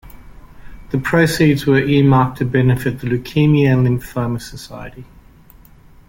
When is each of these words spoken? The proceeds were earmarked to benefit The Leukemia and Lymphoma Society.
The 0.89 0.97
proceeds 0.97 1.67
were 1.67 1.77
earmarked 1.77 2.39
to 2.39 2.45
benefit 2.45 2.99
The 3.01 3.07
Leukemia 3.07 3.71
and 3.71 3.87
Lymphoma 4.01 4.41
Society. 4.41 5.05